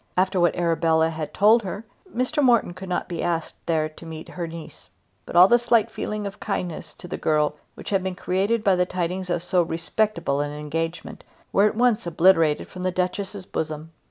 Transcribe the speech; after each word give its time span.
After 0.17 0.39
what 0.39 0.55
Arabella 0.55 1.09
had 1.11 1.31
told 1.31 1.61
her 1.61 1.85
Mr. 2.11 2.41
Morton 2.41 2.73
could 2.73 2.89
not 2.89 3.07
be 3.07 3.21
asked 3.21 3.53
there 3.67 3.87
to 3.87 4.03
meet 4.07 4.29
her 4.29 4.47
niece. 4.47 4.89
But 5.27 5.35
all 5.35 5.47
the 5.47 5.59
slight 5.59 5.91
feeling 5.91 6.25
of 6.25 6.39
kindness 6.39 6.95
to 6.95 7.07
the 7.07 7.17
girl 7.19 7.53
which 7.75 7.91
had 7.91 8.01
been 8.01 8.15
created 8.15 8.63
by 8.63 8.75
the 8.77 8.87
tidings 8.87 9.29
of 9.29 9.43
so 9.43 9.61
respectable 9.61 10.39
an 10.41 10.49
engagement 10.53 11.23
were 11.53 11.67
at 11.67 11.75
once 11.77 12.07
obliterated 12.07 12.67
from 12.67 12.81
the 12.81 12.89
Duchess's 12.89 13.45
bosom. 13.45 13.91